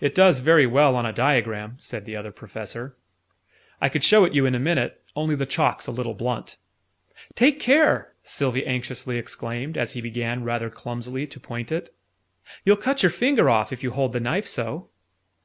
"It 0.00 0.16
does 0.16 0.40
very 0.40 0.66
well 0.66 0.96
on 0.96 1.06
a 1.06 1.12
diagram," 1.12 1.76
said 1.78 2.06
the 2.06 2.16
Other 2.16 2.32
Professor. 2.32 2.96
"I 3.80 3.88
could 3.88 4.02
show 4.02 4.24
it 4.24 4.34
you 4.34 4.46
in 4.46 4.54
a 4.56 4.58
minute, 4.58 5.00
only 5.14 5.36
the 5.36 5.46
chalk's 5.46 5.86
a 5.86 5.92
little 5.92 6.14
blunt." 6.14 6.56
"Take 7.36 7.60
care!" 7.60 8.14
Sylvie 8.24 8.66
anxiously 8.66 9.16
exclaimed, 9.16 9.78
as 9.78 9.92
he 9.92 10.00
began, 10.00 10.42
rather 10.42 10.70
clumsily, 10.70 11.28
to 11.28 11.38
point 11.38 11.70
it. 11.70 11.94
"You'll 12.64 12.74
cut 12.74 13.04
your 13.04 13.10
finger 13.10 13.48
off, 13.48 13.72
if 13.72 13.84
you 13.84 13.92
hold 13.92 14.12
the 14.12 14.18
knife 14.18 14.48
so!" 14.48 14.90